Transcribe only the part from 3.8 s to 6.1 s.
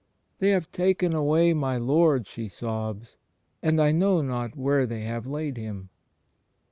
know not where they have laid Him."